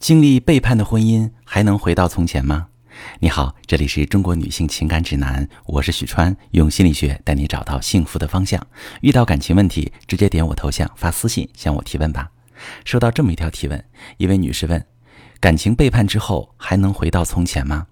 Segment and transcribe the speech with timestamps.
[0.00, 2.68] 经历背叛的婚姻还能回到从前吗？
[3.18, 8.66] 你好，这里是中国女性情感指南，我是许川，用心理学带你找到幸福的方向。
[9.02, 12.30] 遇到感情问题，直接点我头像发私信向我提问吧。
[12.86, 13.84] 收到这么一条提问，
[14.16, 14.82] 一位女士问：
[15.38, 17.86] 感情背叛之后还能回到从前吗？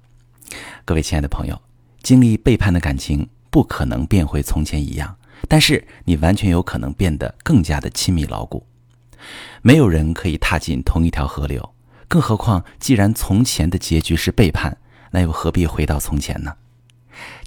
[0.87, 1.61] 各位亲爱的朋友，
[2.03, 5.15] 经历背叛的感情不可能变回从前一样，
[5.47, 8.67] 但是你完全有可能变得更加的亲密牢固。
[9.61, 11.75] 没有人可以踏进同一条河流。
[12.09, 14.79] 更何况，既然从前的结局是背叛，
[15.11, 16.55] 那又何必回到从前呢？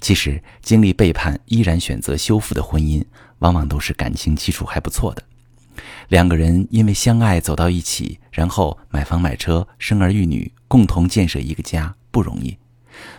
[0.00, 3.04] 其实，经历背叛依然选择修复的婚姻，
[3.40, 5.22] 往往都是感情基础还不错的。
[6.08, 12.56] 两个人因为相爱走到一起，然后买房买车、生儿育女，共同建设一个家，不容易。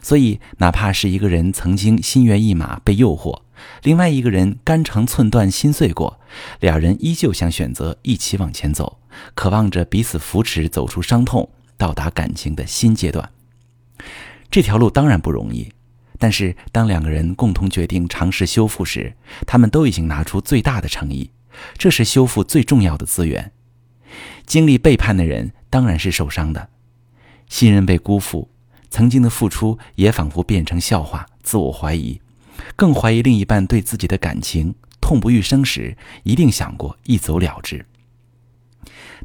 [0.02, 3.42] 所以，哪怕是一个人曾经心猿意马、被诱惑，
[3.82, 6.20] 另外一个人肝肠寸断、心碎过，
[6.60, 9.00] 两人依旧想选择一起往前走。
[9.34, 13.30] 渴望着彼此扶持，走出伤痛，到达感情的新阶段。
[14.49, 15.72] 这条路当然不容易，
[16.20, 19.16] 但是当两个人共同决定尝试修复时，
[19.47, 21.31] 他们都已经拿出最大的诚意。
[21.78, 23.52] 这是修复最重要的资源。
[24.45, 26.70] 经历背叛的人当然是受伤的，
[27.50, 28.50] 信任被辜负，
[28.89, 32.20] 曾经的付出也仿佛变成笑话，自我怀疑，
[32.75, 34.75] 更怀疑另一半对自己的感情。
[35.02, 37.86] 痛不欲生时，一定想过一走了之。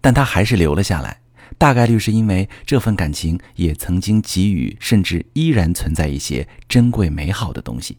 [0.00, 1.20] 但他还是留了下来，
[1.56, 7.96] 大概率是因为这份感情也曾经给予，甚至依然存在一些珍贵美好的东西。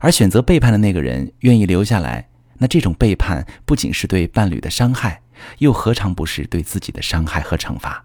[0.00, 5.20] 而选择背叛的那个人愿意留下来，那这种背叛不仅是对伴侣的伤害，
[5.58, 8.04] 又何尝不是对自己的伤害和惩罚？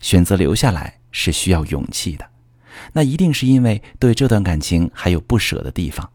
[0.00, 2.28] 选择留下来是需要勇气的，
[2.92, 6.10] 那一定是因为对这段感情还有不舍的地方，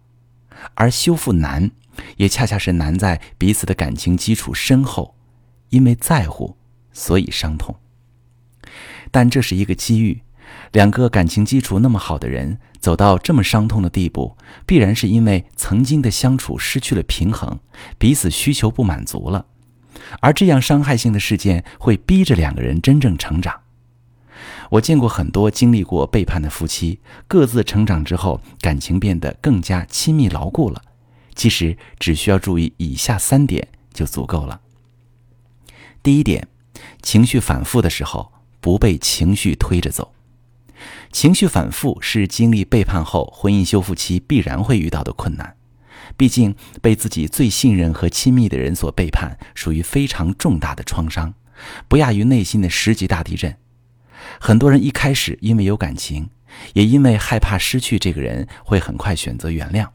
[0.76, 1.72] 而修复难，
[2.18, 5.16] 也恰恰是难在彼此的感情基础深厚。
[5.74, 6.56] 因为在乎，
[6.92, 7.76] 所以伤痛。
[9.10, 10.22] 但这是一个机遇，
[10.72, 17.60] 两个感情基础那么好的人走到这么伤痛的地步，必然是因为曾经的相处失去了平衡，
[17.98, 19.48] 彼此需求不满足了。
[20.20, 23.62] 而这样伤害性的事件会逼着两个人真正成长。
[24.70, 30.84] 我见过很多经历过背叛的夫妻，各自成长之后，感情变得更加亲密牢固了。
[31.34, 34.62] 其实只需要注意以下三点就足够了。
[36.04, 36.50] 第一点，
[37.02, 40.14] 情绪反复的时候，不被情绪推着走。
[41.14, 45.56] 情绪反复是经历背叛后婚姻修复期必然会遇到的困难。
[46.18, 51.34] 毕竟被自己最信任和亲密的人所背叛，属于非常重大的创伤，
[51.88, 53.56] 不亚于内心的十级大地震。
[54.42, 56.30] 很多人一开始因为有感情，
[56.74, 59.88] 也因为害怕失去这个人，会很快选择原谅。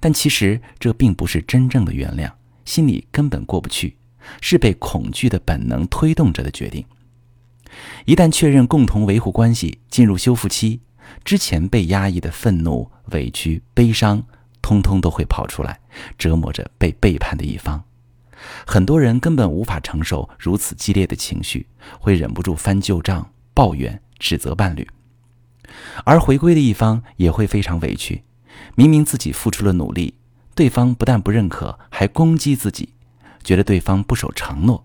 [0.00, 2.32] 但其实这并不是真正的原谅，
[2.64, 3.98] 心里根本过不去。
[4.40, 6.84] 是被恐惧的本能推动着的决定。
[8.04, 10.80] 一旦确认共同维护关系，进入修复期，
[11.24, 14.24] 之前被压抑的愤怒、委屈、悲伤，
[14.62, 15.80] 通通都会跑出来，
[16.16, 17.84] 折磨着被背叛的一方。
[18.66, 21.66] 很多人根本无法承受如此激烈的情绪，
[21.98, 24.86] 会忍不住翻旧账、抱怨、指责伴侣。
[26.04, 28.22] 而回归的一方也会非常委屈，
[28.74, 30.14] 明明自己付出了努力，
[30.54, 32.90] 对方不但不认可，还攻击自己。
[33.46, 34.84] 觉得对方不守承诺，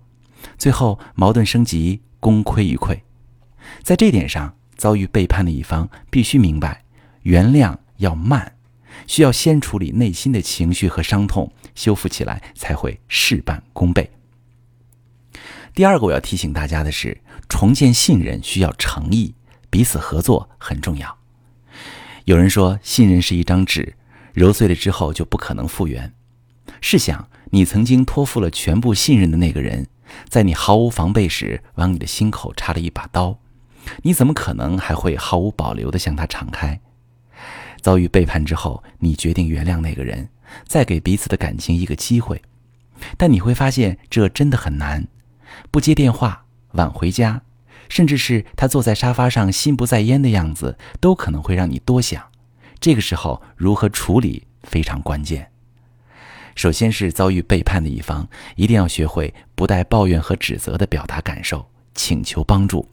[0.56, 3.00] 最后矛盾升级，功亏一篑。
[3.82, 6.84] 在这点上，遭遇背叛的一方必须明白，
[7.24, 8.56] 原谅要慢，
[9.08, 14.12] 需要先处理内心的情绪和伤痛，修复起来才会事半功倍。
[15.74, 19.34] 第二个我要提醒大家的是，重建信任需要诚意，
[19.72, 21.18] 彼此合作很重要。
[22.26, 23.96] 有人说，信任是一张纸，
[24.34, 26.14] 揉碎了之后就不可能复原。
[26.82, 27.28] 试想。
[27.54, 29.86] 你曾经托付了全部信任的那个人，
[30.30, 33.38] 在你毫无防备时往你的心口插了一把刀，
[34.04, 36.80] 你怎么可能还会毫无保留地向他敞开？
[37.82, 40.30] 遭遇背叛之后，你决定原谅那个人，
[40.66, 42.42] 再给彼此的感情一个机会，
[43.18, 45.06] 但你会发现这真的很难。
[45.72, 47.42] 不接电话、晚回家，
[47.90, 52.24] 甚至是他坐在沙发上心不在焉的样子，都可能会让你多想。
[52.80, 55.51] 这个时候如何处理非常关键。
[56.56, 62.88] 首先是遭遇背叛的一方，一定要学会不带抱怨和指责的表达感受，请求帮助，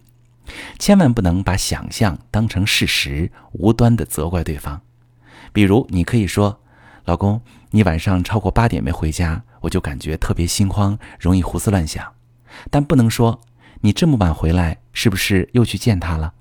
[0.79, 4.81] 千万不能把想象当成事实，无端的责怪对方。
[5.53, 6.61] 比如，你可以说
[7.05, 7.41] ：“老公，
[7.71, 12.15] 你晚上超过八点没回家，我就感觉特别心慌，容易胡思乱想。”
[12.71, 13.41] 但不能说
[13.83, 16.35] ：“你这么晚回来，是不是又去见他了？”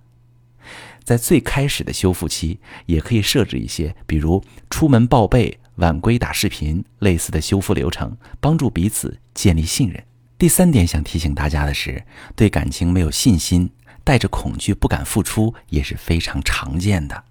[1.03, 5.59] 在最开始的修复期，也可以设置一些，比如出门报备。
[5.77, 10.03] 晚归打视频，类似的修复流程，帮助彼此建立信任。
[10.37, 12.03] 第三点想提醒大家的是，
[12.35, 13.69] 对感情没有信心，
[14.03, 17.23] 带着恐惧不敢付出也是非常常见的。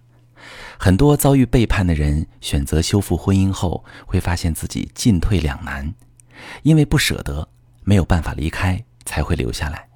[0.78, 5.92] 很多遭遇背叛的人选择修复婚姻后，会发现自己进退两难，
[6.62, 7.48] 因为不舍得，
[7.82, 9.88] 没有办法离开，才会留下来。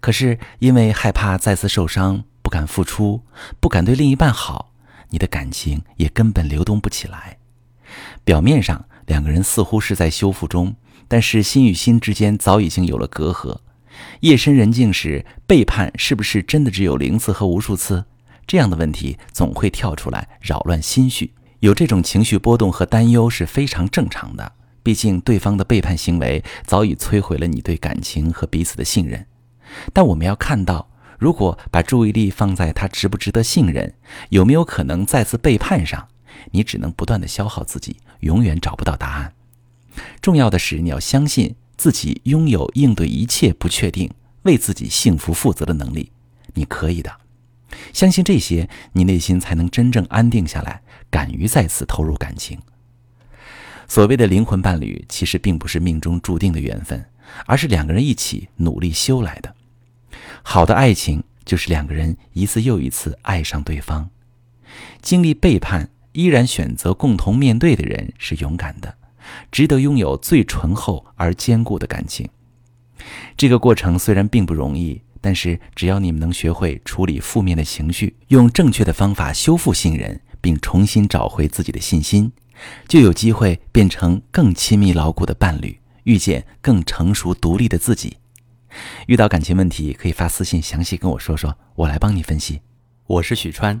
[0.00, 3.22] 可是因为害怕再次受伤，不敢付出，
[3.58, 4.72] 不敢对另一半好，
[5.10, 7.38] 你的感情也根本流动不起来。
[8.24, 10.74] 表面上两个人似乎是在修复中。
[11.08, 13.58] 但是心与心之间早已经有了隔阂，
[14.20, 18.06] 夜深人静时，背叛是不是真的只有零次和无数次？
[18.46, 24.52] 这样的问题总会跳出来扰乱心绪，有这种情绪波动和担忧是非常正常的。
[24.82, 29.26] 毕竟对方的背叛行为早已摧毁了你对感情和彼此的信任。
[29.92, 33.94] 但我们要看到，如果把注意力放在他值不值得信任，
[34.30, 36.08] 有没有可能再次背叛上，
[36.50, 39.34] 你只能不断的消耗自己，永远找不到答案。
[40.20, 44.10] 重要的是，你要相信自己拥有应对一切不确定、
[44.42, 46.12] 为自己幸福负责的能力。
[46.54, 47.10] 你可以的，
[47.92, 52.58] 相信这些，你内心才能真正安定下来，敢于再次投入感情。
[53.88, 57.04] 所谓的灵魂伴侣，其实并不是命中注定的缘分，
[57.44, 59.54] 而是两个人一起努力修来的。
[60.42, 64.08] 好的爱情，就是两个人一次又一次爱上对方，
[65.02, 68.94] 经历背叛依然选择共同面对的人，是勇敢的。
[69.50, 72.28] 值得拥有最醇厚而坚固的感情。
[73.36, 82.32] 这个过程虽然并不容易，但是只要你们能学会处理负面的情绪，用正确的方法修复信任，并重新找回自己的信心，
[82.88, 88.18] 就有机会变成更亲密牢固的伴侣，遇见更成熟独立的自己。
[89.06, 92.60] 遇到感情问题，可以发私信详细跟我说说，我来帮你分析。
[93.06, 93.80] 我是许川，